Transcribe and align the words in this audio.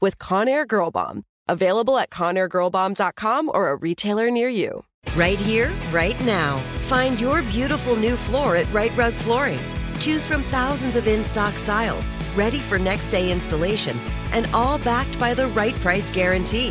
with 0.00 0.18
Conair 0.18 0.66
Girl 0.66 0.90
Bomb. 0.90 1.24
Available 1.48 1.98
at 1.98 2.10
ConairGirlBomb.com 2.10 3.50
or 3.52 3.70
a 3.70 3.76
retailer 3.76 4.30
near 4.30 4.48
you. 4.48 4.84
Right 5.14 5.38
here, 5.38 5.72
right 5.92 6.18
now. 6.24 6.58
Find 6.88 7.20
your 7.20 7.42
beautiful 7.42 7.96
new 7.96 8.16
floor 8.16 8.56
at 8.56 8.72
Rite 8.72 8.96
Rug 8.96 9.12
Flooring. 9.12 9.60
Choose 10.00 10.26
from 10.26 10.42
thousands 10.44 10.96
of 10.96 11.06
in 11.06 11.24
stock 11.24 11.54
styles, 11.54 12.08
ready 12.34 12.58
for 12.58 12.78
next 12.78 13.08
day 13.08 13.30
installation, 13.30 13.96
and 14.32 14.46
all 14.52 14.78
backed 14.78 15.18
by 15.20 15.34
the 15.34 15.46
right 15.48 15.74
price 15.76 16.10
guarantee. 16.10 16.70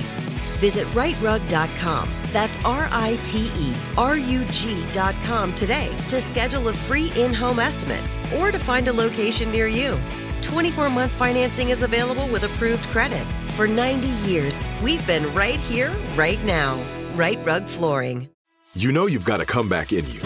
Visit 0.59 0.87
riterug.com. 0.87 2.09
That's 2.31 2.57
R 2.65 2.87
I 2.91 3.17
T 3.23 3.51
E 3.55 3.73
R 3.97 4.17
U 4.17 4.45
G.com 4.45 5.53
today 5.53 5.95
to 6.09 6.19
schedule 6.19 6.69
a 6.69 6.73
free 6.73 7.11
in 7.15 7.33
home 7.33 7.59
estimate 7.59 8.03
or 8.37 8.51
to 8.51 8.59
find 8.59 8.87
a 8.87 8.93
location 8.93 9.51
near 9.51 9.67
you. 9.67 9.97
24 10.43 10.89
month 10.89 11.11
financing 11.13 11.69
is 11.69 11.83
available 11.83 12.27
with 12.27 12.43
approved 12.43 12.83
credit. 12.89 13.25
For 13.55 13.67
90 13.67 14.07
years, 14.27 14.59
we've 14.83 15.05
been 15.07 15.33
right 15.33 15.59
here, 15.59 15.91
right 16.15 16.43
now. 16.43 16.79
Rite 17.15 17.39
Rug 17.45 17.65
Flooring. 17.65 18.29
You 18.75 18.91
know 18.91 19.05
you've 19.05 19.25
got 19.25 19.39
a 19.39 19.45
comeback 19.45 19.93
in 19.93 20.05
you. 20.09 20.19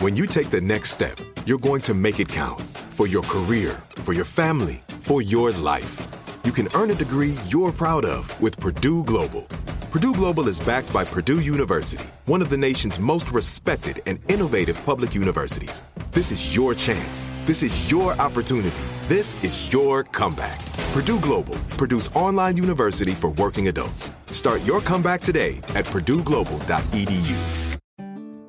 When 0.00 0.16
you 0.16 0.26
take 0.26 0.50
the 0.50 0.60
next 0.60 0.90
step, 0.90 1.16
you're 1.46 1.58
going 1.58 1.82
to 1.82 1.94
make 1.94 2.20
it 2.20 2.28
count 2.28 2.60
for 2.90 3.06
your 3.06 3.22
career, 3.22 3.80
for 4.02 4.12
your 4.12 4.24
family, 4.24 4.82
for 5.00 5.22
your 5.22 5.52
life. 5.52 6.00
You 6.44 6.52
can 6.52 6.68
earn 6.74 6.90
a 6.90 6.94
degree 6.94 7.36
you're 7.46 7.72
proud 7.72 8.04
of 8.04 8.40
with 8.40 8.58
Purdue 8.58 9.04
Global. 9.04 9.46
Purdue 9.92 10.14
Global 10.14 10.48
is 10.48 10.58
backed 10.58 10.90
by 10.90 11.04
Purdue 11.04 11.40
University, 11.40 12.06
one 12.24 12.40
of 12.40 12.48
the 12.48 12.56
nation's 12.56 12.98
most 12.98 13.30
respected 13.30 14.00
and 14.06 14.18
innovative 14.30 14.82
public 14.86 15.14
universities. 15.14 15.82
This 16.12 16.30
is 16.30 16.56
your 16.56 16.74
chance. 16.74 17.28
This 17.44 17.62
is 17.62 17.90
your 17.90 18.12
opportunity. 18.12 18.74
This 19.06 19.44
is 19.44 19.70
your 19.70 20.02
comeback. 20.04 20.64
Purdue 20.94 21.20
Global, 21.20 21.56
Purdue's 21.76 22.08
online 22.14 22.56
university 22.56 23.12
for 23.12 23.32
working 23.32 23.68
adults. 23.68 24.12
Start 24.30 24.62
your 24.62 24.80
comeback 24.80 25.20
today 25.20 25.58
at 25.74 25.84
purdueglobal.edu. 25.84 27.36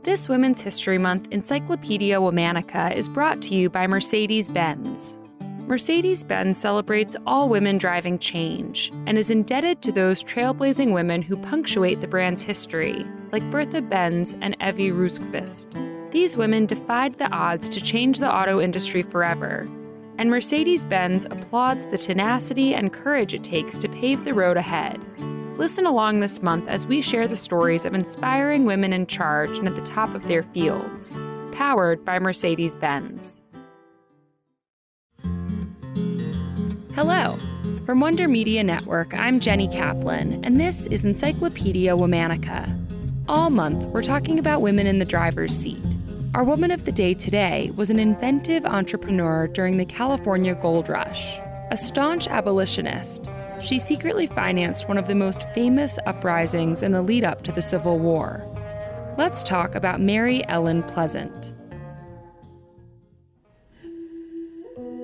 This 0.03 0.30
Women's 0.30 0.61
History 0.61 0.97
Month 0.97 1.27
Encyclopedia 1.31 2.21
Womanica 2.21 2.95
is 2.95 3.09
brought 3.09 3.41
to 3.41 3.53
you 3.53 3.69
by 3.69 3.86
Mercedes 3.86 4.47
Benz. 4.47 5.17
Mercedes 5.66 6.25
Benz 6.25 6.59
celebrates 6.59 7.16
all 7.25 7.47
women 7.47 7.78
driving 7.78 8.19
change 8.19 8.92
and 9.08 9.17
is 9.17 9.30
indebted 9.30 9.81
to 9.81 9.94
those 9.94 10.22
trailblazing 10.22 10.94
women 10.94 11.22
who 11.22 11.38
punctuate 11.38 12.02
the 12.02 12.08
brand's 12.08 12.42
history, 12.42 13.05
like 13.31 13.50
Bertha 13.50 13.81
Benz 13.81 14.36
and 14.42 14.59
Ewy 14.59 14.92
Rosqvist. 14.92 16.11
These 16.11 16.36
women 16.36 16.66
defied 16.66 17.17
the 17.17 17.31
odds 17.31 17.70
to 17.70 17.81
change 17.81 18.20
the 18.20 18.30
auto 18.30 18.59
industry 18.59 19.03
forever, 19.03 19.70
and 20.17 20.30
Mercedes 20.30 20.83
Benz 20.83 21.23
applauds 21.25 21.86
the 21.86 21.98
tenacity 21.98 22.75
and 22.75 22.92
courage 22.92 23.33
it 23.33 23.45
takes 23.45 23.77
to 23.77 23.88
pave 23.88 24.25
the 24.25 24.33
road 24.33 24.58
ahead. 24.58 25.00
Listen 25.58 25.86
along 25.86 26.20
this 26.20 26.42
month 26.42 26.67
as 26.67 26.86
we 26.86 27.02
share 27.02 27.27
the 27.27 27.38
stories 27.38 27.86
of 27.86 27.94
inspiring 27.94 28.66
women 28.66 28.92
in 28.92 29.08
charge 29.08 29.58
and 29.59 29.70
at 29.70 29.75
the 29.75 29.81
top 29.81 30.14
of 30.14 30.27
their 30.27 30.44
fields. 30.44 31.16
Powered 31.53 32.03
by 32.03 32.20
Mercedes 32.20 32.75
Benz. 32.75 33.39
Hello. 36.95 37.39
From 37.87 37.99
Wonder 38.02 38.27
Media 38.27 38.64
Network, 38.64 39.15
I'm 39.15 39.39
Jenny 39.39 39.67
Kaplan, 39.67 40.45
and 40.45 40.61
this 40.61 40.86
is 40.86 41.05
Encyclopedia 41.05 41.93
Womanica. 41.93 42.70
All 43.27 43.49
month, 43.49 43.81
we're 43.86 44.04
talking 44.04 44.37
about 44.37 44.61
women 44.61 44.86
in 44.86 44.99
the 44.99 45.05
driver's 45.05 45.58
seat. 45.58 45.83
Our 46.36 46.43
woman 46.43 46.70
of 46.70 46.86
the 46.86 46.92
day 46.92 47.15
today 47.15 47.71
was 47.76 47.89
an 47.89 47.98
inventive 47.98 48.64
entrepreneur 48.64 49.48
during 49.48 49.77
the 49.77 49.86
California 49.86 50.53
Gold 50.53 50.87
Rush. 50.87 51.39
A 51.71 51.77
staunch 51.77 52.27
abolitionist, 52.27 53.27
she 53.59 53.80
secretly 53.80 54.27
financed 54.27 54.87
one 54.87 54.99
of 54.99 55.08
the 55.08 55.15
most 55.15 55.49
famous 55.53 55.98
uprisings 56.05 56.83
in 56.83 56.92
the 56.92 57.02
lead 57.02 57.23
up 57.23 57.42
to 57.42 57.52
the 57.52 57.64
Civil 57.64 57.98
War. 57.98 58.45
Let's 59.17 59.42
talk 59.42 59.73
about 59.73 59.99
Mary 59.99 60.48
Ellen 60.48 60.83
Pleasant. 60.83 61.52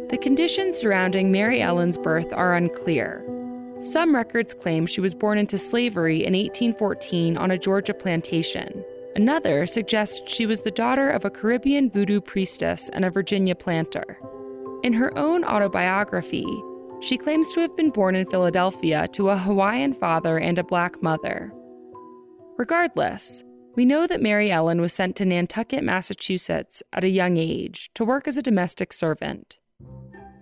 The 0.09 0.17
conditions 0.17 0.75
surrounding 0.75 1.31
Mary 1.31 1.61
Ellen's 1.61 1.97
birth 1.99 2.33
are 2.33 2.55
unclear. 2.55 3.23
Some 3.79 4.15
records 4.15 4.55
claim 4.55 4.87
she 4.87 5.01
was 5.01 5.13
born 5.13 5.37
into 5.37 5.59
slavery 5.59 6.25
in 6.25 6.33
1814 6.33 7.37
on 7.37 7.51
a 7.51 7.59
Georgia 7.59 7.93
plantation. 7.93 8.83
Another 9.15 9.67
suggests 9.67 10.21
she 10.25 10.47
was 10.47 10.61
the 10.61 10.71
daughter 10.71 11.11
of 11.11 11.25
a 11.25 11.29
Caribbean 11.29 11.91
voodoo 11.91 12.21
priestess 12.21 12.89
and 12.89 13.05
a 13.05 13.11
Virginia 13.11 13.53
planter. 13.53 14.17
In 14.81 14.93
her 14.93 15.15
own 15.15 15.43
autobiography, 15.43 16.47
she 17.01 17.15
claims 17.15 17.53
to 17.53 17.59
have 17.59 17.77
been 17.77 17.91
born 17.91 18.15
in 18.15 18.25
Philadelphia 18.25 19.07
to 19.09 19.29
a 19.29 19.37
Hawaiian 19.37 19.93
father 19.93 20.39
and 20.39 20.57
a 20.57 20.63
black 20.63 21.03
mother. 21.03 21.53
Regardless, 22.57 23.43
we 23.75 23.85
know 23.85 24.07
that 24.07 24.23
Mary 24.23 24.49
Ellen 24.49 24.81
was 24.81 24.91
sent 24.91 25.15
to 25.17 25.25
Nantucket, 25.25 25.83
Massachusetts 25.83 26.81
at 26.93 27.03
a 27.03 27.09
young 27.09 27.37
age 27.37 27.91
to 27.93 28.03
work 28.03 28.27
as 28.27 28.37
a 28.37 28.41
domestic 28.41 28.91
servant. 28.91 29.59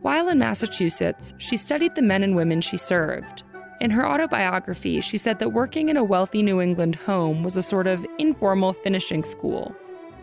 While 0.07 0.29
in 0.29 0.39
Massachusetts, 0.39 1.33
she 1.37 1.57
studied 1.57 1.95
the 1.95 2.01
men 2.01 2.23
and 2.23 2.33
women 2.33 2.61
she 2.61 2.77
served. 2.77 3.43
In 3.81 3.91
her 3.91 4.07
autobiography, 4.07 5.01
she 5.01 5.17
said 5.17 5.37
that 5.39 5.49
working 5.49 5.89
in 5.89 5.97
a 5.97 6.03
wealthy 6.05 6.41
New 6.41 6.61
England 6.61 6.95
home 6.95 7.43
was 7.43 7.57
a 7.57 7.61
sort 7.61 7.87
of 7.87 8.07
informal 8.17 8.71
finishing 8.71 9.25
school. 9.25 9.75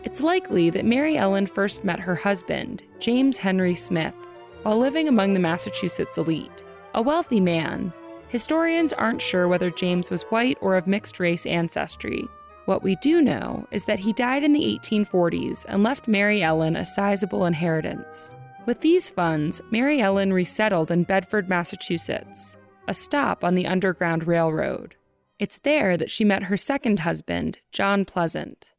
It's 0.03 0.21
likely 0.23 0.71
that 0.71 0.85
Mary 0.85 1.17
Ellen 1.17 1.45
first 1.45 1.83
met 1.83 1.99
her 1.99 2.15
husband, 2.15 2.81
James 2.97 3.37
Henry 3.37 3.75
Smith, 3.75 4.15
while 4.63 4.79
living 4.79 5.07
among 5.07 5.33
the 5.33 5.39
Massachusetts 5.39 6.17
elite. 6.17 6.63
A 6.95 7.01
wealthy 7.03 7.39
man, 7.39 7.93
historians 8.29 8.91
aren't 8.91 9.21
sure 9.21 9.47
whether 9.47 9.69
James 9.69 10.09
was 10.09 10.23
white 10.23 10.57
or 10.61 10.77
of 10.77 10.87
mixed 10.87 11.19
race 11.19 11.45
ancestry. 11.45 12.27
What 12.65 12.81
we 12.81 12.95
do 13.03 13.21
know 13.21 13.67
is 13.69 13.83
that 13.83 13.99
he 13.99 14.13
died 14.13 14.43
in 14.43 14.51
the 14.51 14.79
1840s 14.81 15.63
and 15.69 15.83
left 15.83 16.07
Mary 16.07 16.41
Ellen 16.41 16.75
a 16.75 16.83
sizable 16.87 17.45
inheritance. 17.45 18.35
With 18.65 18.81
these 18.81 19.11
funds, 19.11 19.61
Mary 19.69 20.01
Ellen 20.01 20.33
resettled 20.33 20.89
in 20.89 21.03
Bedford, 21.03 21.47
Massachusetts, 21.47 22.57
a 22.87 22.95
stop 22.95 23.43
on 23.43 23.53
the 23.53 23.67
Underground 23.67 24.25
Railroad. 24.25 24.95
It's 25.37 25.59
there 25.59 25.97
that 25.97 26.09
she 26.09 26.23
met 26.23 26.43
her 26.43 26.57
second 26.57 27.01
husband, 27.01 27.59
John 27.71 28.05
Pleasant. 28.05 28.73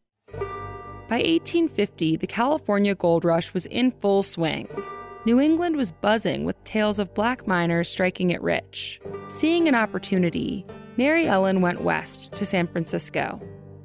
By 1.08 1.18
1850, 1.18 2.16
the 2.16 2.26
California 2.26 2.96
gold 2.96 3.24
rush 3.24 3.54
was 3.54 3.66
in 3.66 3.92
full 3.92 4.24
swing. 4.24 4.68
New 5.24 5.38
England 5.38 5.76
was 5.76 5.92
buzzing 5.92 6.44
with 6.44 6.62
tales 6.64 6.98
of 6.98 7.14
black 7.14 7.46
miners 7.46 7.88
striking 7.88 8.30
it 8.30 8.42
rich. 8.42 9.00
Seeing 9.28 9.68
an 9.68 9.76
opportunity, 9.76 10.66
Mary 10.96 11.28
Ellen 11.28 11.60
went 11.60 11.82
west 11.82 12.32
to 12.32 12.44
San 12.44 12.66
Francisco. 12.66 13.40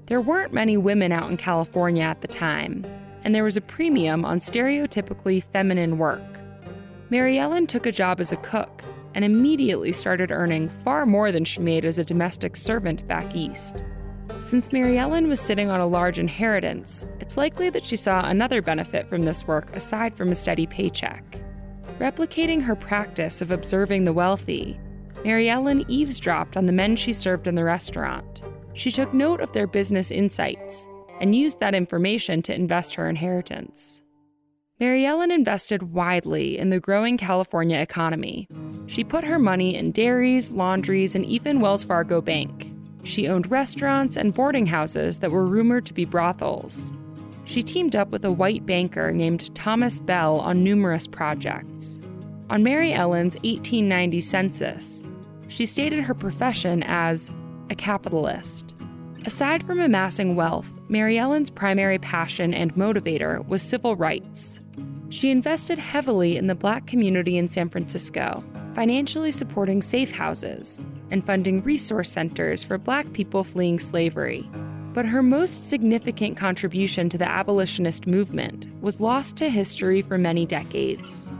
There 0.07 0.21
weren't 0.21 0.51
many 0.51 0.77
women 0.77 1.11
out 1.11 1.29
in 1.29 1.37
California 1.37 2.03
at 2.03 2.21
the 2.21 2.27
time, 2.27 2.85
and 3.23 3.33
there 3.33 3.43
was 3.43 3.57
a 3.57 3.61
premium 3.61 4.25
on 4.25 4.39
stereotypically 4.39 5.43
feminine 5.43 5.97
work. 5.97 6.21
Mary 7.09 7.37
Ellen 7.37 7.67
took 7.67 7.85
a 7.85 7.91
job 7.91 8.19
as 8.19 8.31
a 8.31 8.37
cook 8.37 8.83
and 9.13 9.25
immediately 9.25 9.91
started 9.91 10.31
earning 10.31 10.69
far 10.69 11.05
more 11.05 11.31
than 11.31 11.43
she 11.43 11.59
made 11.59 11.83
as 11.83 11.97
a 11.97 12.05
domestic 12.05 12.55
servant 12.55 13.05
back 13.07 13.35
east. 13.35 13.83
Since 14.39 14.71
Mary 14.71 14.97
Ellen 14.97 15.27
was 15.27 15.39
sitting 15.39 15.69
on 15.69 15.81
a 15.81 15.87
large 15.87 16.17
inheritance, 16.17 17.05
it's 17.19 17.37
likely 17.37 17.69
that 17.69 17.85
she 17.85 17.95
saw 17.95 18.25
another 18.25 18.61
benefit 18.61 19.07
from 19.07 19.23
this 19.23 19.45
work 19.45 19.75
aside 19.75 20.15
from 20.15 20.29
a 20.29 20.35
steady 20.35 20.65
paycheck. 20.65 21.23
Replicating 21.99 22.63
her 22.63 22.75
practice 22.75 23.41
of 23.41 23.51
observing 23.51 24.05
the 24.05 24.13
wealthy, 24.13 24.79
Mary 25.23 25.49
Ellen 25.49 25.85
eavesdropped 25.87 26.57
on 26.57 26.65
the 26.65 26.71
men 26.71 26.95
she 26.95 27.13
served 27.13 27.45
in 27.45 27.55
the 27.55 27.63
restaurant. 27.63 28.41
She 28.73 28.89
took 28.89 29.13
note 29.13 29.41
of 29.41 29.51
their 29.51 29.67
business 29.67 30.09
insights 30.09 30.87
and 31.21 31.35
used 31.35 31.59
that 31.59 31.75
information 31.75 32.41
to 32.41 32.53
invest 32.53 32.95
her 32.95 33.07
inheritance. 33.07 34.01
Mary 34.79 35.05
Ellen 35.05 35.29
invested 35.29 35.93
widely 35.93 36.57
in 36.57 36.69
the 36.69 36.79
growing 36.79 37.15
California 37.15 37.77
economy. 37.77 38.47
She 38.87 39.03
put 39.03 39.23
her 39.23 39.37
money 39.37 39.75
in 39.75 39.91
dairies, 39.91 40.49
laundries, 40.49 41.13
and 41.13 41.23
even 41.23 41.59
Wells 41.59 41.83
Fargo 41.83 42.19
Bank. 42.19 42.73
She 43.03 43.27
owned 43.27 43.51
restaurants 43.51 44.17
and 44.17 44.33
boarding 44.33 44.65
houses 44.65 45.19
that 45.19 45.29
were 45.29 45.45
rumored 45.45 45.85
to 45.85 45.93
be 45.93 46.05
brothels. 46.05 46.91
She 47.45 47.61
teamed 47.61 47.95
up 47.95 48.09
with 48.09 48.25
a 48.25 48.31
white 48.31 48.65
banker 48.65 49.11
named 49.11 49.53
Thomas 49.53 49.99
Bell 49.99 50.39
on 50.39 50.63
numerous 50.63 51.05
projects. 51.05 52.01
On 52.49 52.63
Mary 52.63 52.91
Ellen's 52.91 53.35
1890 53.43 54.19
census, 54.21 55.03
She 55.47 55.65
stated 55.65 55.99
her 55.99 56.13
profession 56.13 56.81
as 56.83 57.29
a 57.69 57.75
capitalist. 57.75 58.73
Aside 59.23 59.61
from 59.63 59.79
amassing 59.79 60.35
wealth, 60.35 60.79
Mary 60.89 61.19
Ellen's 61.19 61.51
primary 61.51 61.99
passion 61.99 62.55
and 62.55 62.73
motivator 62.73 63.47
was 63.47 63.61
civil 63.61 63.95
rights. 63.95 64.61
She 65.09 65.29
invested 65.29 65.77
heavily 65.77 66.37
in 66.37 66.47
the 66.47 66.55
black 66.55 66.87
community 66.87 67.37
in 67.37 67.47
San 67.47 67.69
Francisco, 67.69 68.43
financially 68.73 69.31
supporting 69.31 69.83
safe 69.83 70.09
houses 70.09 70.83
and 71.11 71.23
funding 71.23 71.61
resource 71.61 72.09
centers 72.09 72.63
for 72.63 72.79
black 72.79 73.13
people 73.13 73.43
fleeing 73.43 73.77
slavery. 73.77 74.49
But 74.93 75.05
her 75.05 75.21
most 75.21 75.69
significant 75.69 76.35
contribution 76.35 77.07
to 77.09 77.17
the 77.19 77.29
abolitionist 77.29 78.07
movement 78.07 78.67
was 78.81 78.99
lost 78.99 79.37
to 79.37 79.51
history 79.51 80.01
for 80.01 80.17
many 80.17 80.47
decades. 80.47 81.31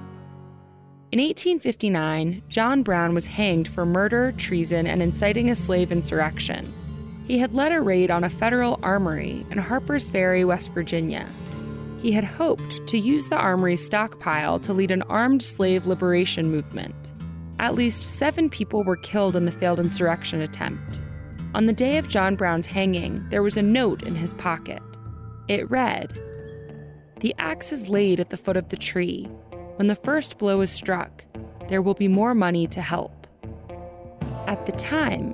In 1.12 1.20
1859, 1.20 2.44
John 2.48 2.84
Brown 2.84 3.16
was 3.16 3.26
hanged 3.26 3.68
for 3.68 3.88
murder, 3.88 4.34
treason, 4.34 4.86
and 4.86 5.02
inciting 5.02 5.50
a 5.50 5.56
slave 5.56 5.92
insurrection. 5.92 6.72
He 7.32 7.38
had 7.38 7.54
led 7.54 7.72
a 7.72 7.80
raid 7.80 8.12
on 8.12 8.26
a 8.26 8.30
federal 8.30 8.78
armory 8.84 9.46
in 9.50 9.58
Harpers 9.58 10.10
Ferry, 10.10 10.44
West 10.44 10.74
Virginia. 10.74 11.26
He 12.02 12.12
had 12.12 12.26
hoped 12.26 12.86
to 12.88 12.98
use 12.98 13.30
the 13.30 13.38
armory's 13.38 13.86
stockpile 13.86 14.60
to 14.60 14.74
lead 14.74 14.92
an 14.92 15.04
armed 15.04 15.42
slave 15.42 15.88
liberation 15.88 16.52
movement. 16.52 17.14
At 17.58 17.74
least 17.74 18.18
seven 18.18 18.50
people 18.50 18.84
were 18.84 18.98
killed 18.98 19.38
in 19.38 19.46
the 19.46 19.52
failed 19.54 19.80
insurrection 19.80 20.42
attempt. 20.42 21.00
On 21.56 21.68
the 21.68 21.72
day 21.72 21.98
of 21.98 22.10
John 22.10 22.36
Brown's 22.36 22.66
hanging, 22.66 23.26
there 23.30 23.44
was 23.44 23.56
a 23.56 23.62
note 23.62 24.04
in 24.04 24.16
his 24.16 24.34
pocket. 24.34 24.84
It 25.48 25.72
read 25.72 26.12
The 27.22 27.34
axe 27.38 27.72
is 27.72 27.88
laid 27.88 28.20
at 28.20 28.30
the 28.30 28.36
foot 28.36 28.58
of 28.58 28.68
the 28.68 28.76
tree. 28.76 29.24
When 29.78 29.88
the 29.88 29.96
first 29.96 30.38
blow 30.38 30.60
is 30.60 30.70
struck, 30.70 31.24
there 31.70 31.82
will 31.82 31.94
be 31.94 32.10
more 32.10 32.36
money 32.36 32.68
to 32.68 32.82
help. 32.82 33.26
At 34.48 34.66
the 34.66 34.74
time, 34.74 35.34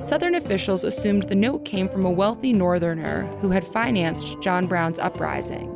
Southern 0.00 0.34
officials 0.34 0.84
assumed 0.84 1.24
the 1.24 1.34
note 1.34 1.64
came 1.64 1.88
from 1.88 2.04
a 2.04 2.10
wealthy 2.10 2.52
Northerner 2.52 3.24
who 3.40 3.50
had 3.50 3.66
financed 3.66 4.40
John 4.42 4.66
Brown's 4.66 4.98
uprising. 4.98 5.72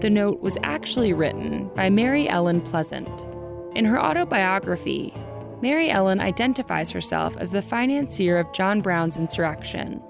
The 0.00 0.10
note 0.10 0.40
was 0.40 0.58
actually 0.62 1.12
written 1.12 1.68
by 1.76 1.88
Mary 1.88 2.28
Ellen 2.28 2.60
Pleasant. 2.60 3.28
In 3.76 3.84
her 3.84 4.00
autobiography, 4.00 5.14
Mary 5.62 5.88
Ellen 5.88 6.20
identifies 6.20 6.90
herself 6.90 7.36
as 7.36 7.52
the 7.52 7.62
financier 7.62 8.38
of 8.38 8.52
John 8.52 8.80
Brown's 8.80 9.16
insurrection. 9.16 10.02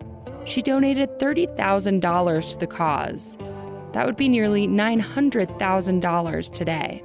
She 0.46 0.62
donated 0.62 1.18
$30,000 1.18 2.52
to 2.52 2.58
the 2.58 2.66
cause. 2.66 3.36
That 3.92 4.06
would 4.06 4.16
be 4.16 4.28
nearly 4.28 4.68
$900,000 4.68 6.52
today. 6.52 7.02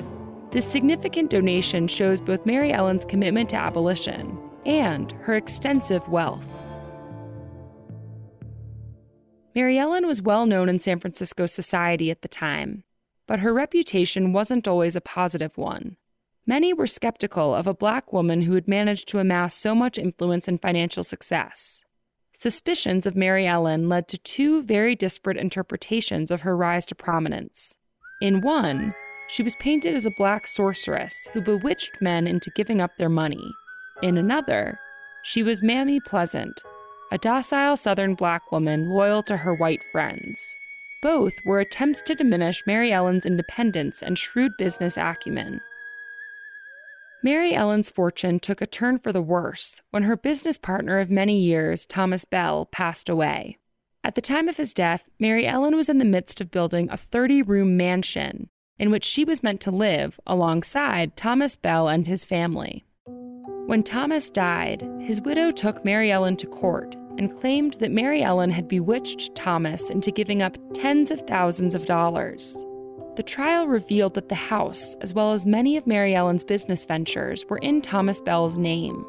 This 0.51 0.65
significant 0.65 1.31
donation 1.31 1.87
shows 1.87 2.21
both 2.21 2.45
Mary 2.45 2.71
Ellen's 2.71 3.03
commitment 3.03 3.49
to 3.49 3.57
abolition 3.57 4.39
and 4.65 5.11
her 5.21 5.35
extensive 5.35 6.07
wealth. 6.07 6.45
Mary 9.53 9.77
Ellen 9.77 10.05
was 10.05 10.21
well 10.21 10.45
known 10.45 10.67
in 10.67 10.79
San 10.79 10.99
Francisco 10.99 11.45
society 11.45 12.11
at 12.11 12.21
the 12.21 12.27
time, 12.27 12.83
but 13.25 13.39
her 13.39 13.53
reputation 13.53 14.33
wasn't 14.33 14.67
always 14.67 14.95
a 14.95 15.01
positive 15.01 15.57
one. 15.57 15.95
Many 16.45 16.73
were 16.73 16.87
skeptical 16.87 17.55
of 17.55 17.65
a 17.65 17.73
black 17.73 18.13
woman 18.13 18.41
who 18.41 18.53
had 18.53 18.67
managed 18.67 19.07
to 19.09 19.19
amass 19.19 19.55
so 19.55 19.73
much 19.73 19.97
influence 19.97 20.47
and 20.47 20.61
financial 20.61 21.03
success. 21.03 21.83
Suspicions 22.33 23.05
of 23.05 23.15
Mary 23.15 23.47
Ellen 23.47 23.87
led 23.87 24.09
to 24.09 24.17
two 24.17 24.61
very 24.61 24.93
disparate 24.93 25.37
interpretations 25.37 26.29
of 26.29 26.41
her 26.41 26.55
rise 26.55 26.85
to 26.87 26.95
prominence. 26.95 27.77
In 28.21 28.41
one, 28.41 28.93
she 29.27 29.41
was 29.41 29.55
painted 29.55 29.95
as 29.95 30.05
a 30.05 30.11
black 30.11 30.45
sorceress 30.45 31.27
who 31.33 31.41
bewitched 31.41 32.01
men 32.01 32.27
into 32.27 32.51
giving 32.55 32.81
up 32.81 32.91
their 32.97 33.09
money. 33.09 33.53
In 34.01 34.17
another, 34.17 34.79
she 35.23 35.41
was 35.41 35.63
Mammy 35.63 35.99
Pleasant, 35.99 36.61
a 37.11 37.17
docile 37.17 37.77
Southern 37.77 38.13
black 38.15 38.51
woman 38.51 38.89
loyal 38.89 39.23
to 39.23 39.37
her 39.37 39.53
white 39.53 39.83
friends. 39.91 40.55
Both 41.01 41.33
were 41.45 41.59
attempts 41.59 42.01
to 42.03 42.15
diminish 42.15 42.63
Mary 42.67 42.91
Ellen's 42.91 43.25
independence 43.25 44.01
and 44.01 44.17
shrewd 44.17 44.51
business 44.57 44.97
acumen. 44.97 45.61
Mary 47.23 47.53
Ellen's 47.53 47.89
fortune 47.89 48.39
took 48.39 48.61
a 48.61 48.67
turn 48.67 48.97
for 48.97 49.11
the 49.11 49.21
worse 49.21 49.81
when 49.91 50.03
her 50.03 50.17
business 50.17 50.57
partner 50.57 50.99
of 50.99 51.09
many 51.09 51.39
years, 51.39 51.85
Thomas 51.85 52.25
Bell, 52.25 52.65
passed 52.65 53.09
away. 53.09 53.57
At 54.03 54.15
the 54.15 54.21
time 54.21 54.47
of 54.47 54.57
his 54.57 54.73
death, 54.73 55.09
Mary 55.19 55.47
Ellen 55.47 55.75
was 55.75 55.89
in 55.89 55.97
the 55.97 56.05
midst 56.05 56.39
of 56.41 56.51
building 56.51 56.89
a 56.89 56.97
30 56.97 57.41
room 57.41 57.77
mansion 57.77 58.49
in 58.77 58.91
which 58.91 59.05
she 59.05 59.23
was 59.23 59.41
meant 59.41 59.61
to 59.61 59.71
live 59.71 60.19
alongside 60.27 61.15
Thomas 61.15 61.55
Bell 61.55 61.87
and 61.87 62.07
his 62.07 62.25
family. 62.25 62.85
When 63.65 63.81
Thomas 63.81 64.29
died, 64.29 64.87
his 64.99 65.19
widow 65.21 65.49
took 65.49 65.83
Mary 65.83 66.11
Ellen 66.11 66.37
to 66.37 66.45
court 66.45 66.95
and 67.17 67.31
claimed 67.31 67.73
that 67.75 67.91
Mary 67.91 68.21
Ellen 68.21 68.51
had 68.51 68.67
bewitched 68.67 69.33
Thomas 69.33 69.89
into 69.89 70.11
giving 70.11 70.43
up 70.43 70.55
tens 70.75 71.09
of 71.09 71.21
thousands 71.21 71.73
of 71.73 71.87
dollars. 71.87 72.63
The 73.15 73.23
trial 73.23 73.67
revealed 73.67 74.13
that 74.13 74.29
the 74.29 74.35
house, 74.35 74.95
as 75.01 75.15
well 75.15 75.33
as 75.33 75.47
many 75.47 75.77
of 75.77 75.87
Mary 75.87 76.13
Ellen's 76.13 76.43
business 76.43 76.85
ventures, 76.85 77.43
were 77.49 77.57
in 77.57 77.81
Thomas 77.81 78.21
Bell's 78.21 78.59
name. 78.59 79.03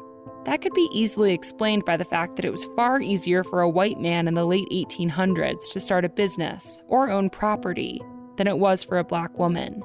That 0.45 0.63
could 0.63 0.73
be 0.73 0.89
easily 0.91 1.35
explained 1.35 1.85
by 1.85 1.95
the 1.95 2.03
fact 2.03 2.35
that 2.37 2.45
it 2.45 2.51
was 2.51 2.65
far 2.75 2.99
easier 2.99 3.43
for 3.43 3.61
a 3.61 3.69
white 3.69 3.99
man 3.99 4.27
in 4.27 4.33
the 4.33 4.45
late 4.45 4.67
1800s 4.71 5.69
to 5.71 5.79
start 5.79 6.03
a 6.03 6.09
business 6.09 6.81
or 6.87 7.11
own 7.11 7.29
property 7.29 8.01
than 8.37 8.47
it 8.47 8.57
was 8.57 8.83
for 8.83 8.97
a 8.97 9.03
black 9.03 9.37
woman. 9.37 9.83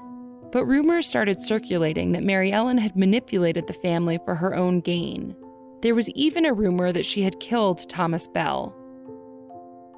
But 0.53 0.67
rumors 0.67 1.07
started 1.07 1.43
circulating 1.43 2.13
that 2.13 2.23
Mary 2.23 2.53
Ellen 2.53 2.79
had 2.79 2.95
manipulated 2.95 3.67
the 3.67 3.73
family 3.73 4.19
for 4.25 4.35
her 4.35 4.55
own 4.55 4.81
gain. 4.81 5.35
There 5.81 5.95
was 5.95 6.11
even 6.11 6.45
a 6.45 6.53
rumor 6.53 6.93
that 6.93 7.07
she 7.07 7.23
had 7.23 7.41
killed 7.41 7.89
Thomas 7.89 8.29
Bell. 8.29 8.77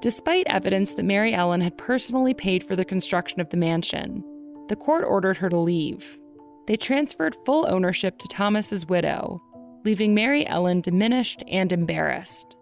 Despite 0.01 0.47
evidence 0.47 0.93
that 0.93 1.03
Mary 1.03 1.33
Ellen 1.33 1.61
had 1.61 1.77
personally 1.77 2.33
paid 2.33 2.63
for 2.63 2.75
the 2.75 2.85
construction 2.85 3.41
of 3.41 3.49
the 3.49 3.57
mansion, 3.57 4.23
the 4.69 4.75
court 4.75 5.03
ordered 5.05 5.37
her 5.37 5.49
to 5.49 5.59
leave. 5.59 6.17
They 6.67 6.77
transferred 6.77 7.35
full 7.45 7.67
ownership 7.69 8.17
to 8.19 8.27
Thomas's 8.27 8.87
widow, 8.87 9.41
leaving 9.83 10.15
Mary 10.15 10.47
Ellen 10.47 10.81
diminished 10.81 11.43
and 11.47 11.71
embarrassed. 11.71 12.55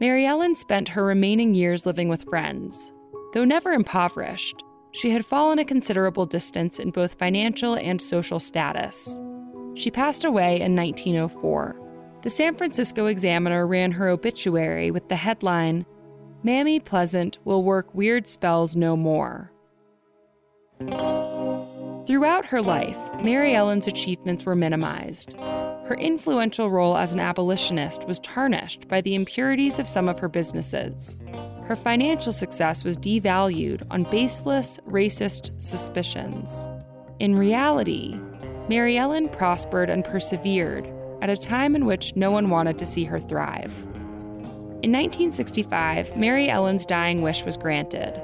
Mary 0.00 0.26
Ellen 0.26 0.56
spent 0.56 0.88
her 0.88 1.04
remaining 1.04 1.54
years 1.54 1.86
living 1.86 2.08
with 2.08 2.24
friends. 2.24 2.92
Though 3.32 3.44
never 3.44 3.72
impoverished, 3.72 4.62
she 4.96 5.10
had 5.10 5.26
fallen 5.26 5.58
a 5.58 5.64
considerable 5.64 6.24
distance 6.24 6.78
in 6.78 6.90
both 6.90 7.18
financial 7.18 7.74
and 7.74 8.00
social 8.00 8.40
status. 8.40 9.20
She 9.74 9.90
passed 9.90 10.24
away 10.24 10.58
in 10.62 10.74
1904. 10.74 11.78
The 12.22 12.30
San 12.30 12.56
Francisco 12.56 13.04
Examiner 13.04 13.66
ran 13.66 13.92
her 13.92 14.08
obituary 14.08 14.90
with 14.90 15.08
the 15.08 15.16
headline 15.16 15.84
Mammy 16.42 16.80
Pleasant 16.80 17.38
will 17.44 17.62
work 17.62 17.94
weird 17.94 18.26
spells 18.26 18.74
no 18.74 18.96
more. 18.96 19.52
Throughout 22.06 22.46
her 22.46 22.62
life, 22.62 22.98
Mary 23.22 23.54
Ellen's 23.54 23.88
achievements 23.88 24.46
were 24.46 24.54
minimized. 24.54 25.34
Her 25.34 25.96
influential 25.98 26.70
role 26.70 26.96
as 26.96 27.12
an 27.12 27.20
abolitionist 27.20 28.06
was 28.06 28.18
tarnished 28.20 28.88
by 28.88 29.02
the 29.02 29.14
impurities 29.14 29.78
of 29.78 29.88
some 29.88 30.08
of 30.08 30.20
her 30.20 30.28
businesses. 30.28 31.18
Her 31.66 31.74
financial 31.74 32.32
success 32.32 32.84
was 32.84 32.96
devalued 32.96 33.84
on 33.90 34.04
baseless, 34.04 34.78
racist 34.86 35.50
suspicions. 35.60 36.68
In 37.18 37.34
reality, 37.34 38.20
Mary 38.68 38.96
Ellen 38.96 39.28
prospered 39.28 39.90
and 39.90 40.04
persevered 40.04 40.86
at 41.22 41.30
a 41.30 41.36
time 41.36 41.74
in 41.74 41.84
which 41.84 42.14
no 42.14 42.30
one 42.30 42.50
wanted 42.50 42.78
to 42.78 42.86
see 42.86 43.02
her 43.04 43.18
thrive. 43.18 43.72
In 44.82 44.92
1965, 44.92 46.16
Mary 46.16 46.48
Ellen's 46.48 46.86
dying 46.86 47.22
wish 47.22 47.42
was 47.42 47.56
granted. 47.56 48.14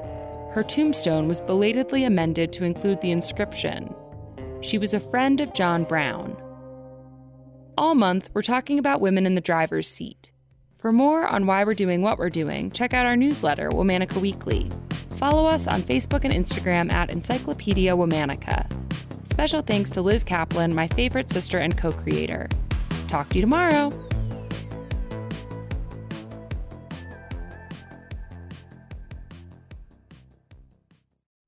Her 0.51 0.63
tombstone 0.63 1.27
was 1.27 1.41
belatedly 1.41 2.05
amended 2.05 2.53
to 2.53 2.63
include 2.63 3.01
the 3.01 3.11
inscription 3.11 3.93
She 4.61 4.77
was 4.77 4.93
a 4.93 4.99
friend 4.99 5.41
of 5.41 5.53
John 5.53 5.83
Brown. 5.83 6.37
All 7.77 7.95
month, 7.95 8.29
we're 8.33 8.43
talking 8.43 8.79
about 8.79 9.01
women 9.01 9.25
in 9.25 9.35
the 9.35 9.41
driver's 9.41 9.87
seat. 9.89 10.31
For 10.83 10.91
more 10.91 11.25
on 11.25 11.45
why 11.45 11.63
we're 11.63 11.75
doing 11.75 12.01
what 12.01 12.19
we're 12.19 12.29
doing, 12.29 12.69
check 12.69 12.93
out 12.93 13.05
our 13.05 13.15
newsletter, 13.15 13.69
Womanica 13.69 14.17
Weekly. 14.17 14.69
Follow 15.15 15.45
us 15.45 15.65
on 15.65 15.81
Facebook 15.81 16.25
and 16.25 16.33
Instagram 16.33 16.91
at 16.91 17.09
Encyclopedia 17.09 17.93
Womanica. 17.93 18.69
Special 19.23 19.61
thanks 19.61 19.89
to 19.91 20.01
Liz 20.01 20.25
Kaplan, 20.25 20.75
my 20.75 20.89
favorite 20.89 21.31
sister 21.31 21.57
and 21.57 21.77
co 21.77 21.93
creator. 21.93 22.49
Talk 23.07 23.29
to 23.29 23.35
you 23.35 23.41
tomorrow. 23.41 23.93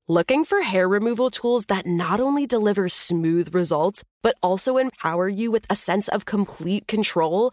Looking 0.08 0.46
for 0.46 0.62
hair 0.62 0.88
removal 0.88 1.28
tools 1.28 1.66
that 1.66 1.84
not 1.84 2.20
only 2.20 2.46
deliver 2.46 2.88
smooth 2.88 3.54
results, 3.54 4.02
but 4.22 4.36
also 4.42 4.78
empower 4.78 5.28
you 5.28 5.50
with 5.50 5.66
a 5.68 5.74
sense 5.74 6.08
of 6.08 6.24
complete 6.24 6.86
control? 6.86 7.52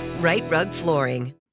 Rite 0.21 0.47
Rug 0.51 0.69
Flooring. 0.69 1.40